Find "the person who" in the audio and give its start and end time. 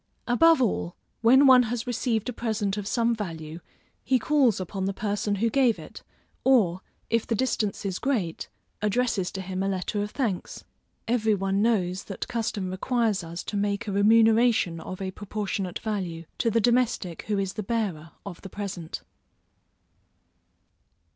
4.85-5.47